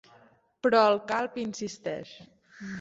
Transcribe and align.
Però 0.67 0.81
el 0.93 0.97
calb 1.13 1.39
insisteix. 1.45 2.19